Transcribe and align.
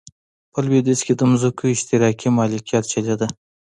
په 0.51 0.59
لوېدیځ 0.65 0.99
کې 1.05 1.13
د 1.19 1.21
ځمکو 1.41 1.63
اشتراکي 1.73 2.27
مالکیت 2.37 2.83
چلېده. 2.91 3.27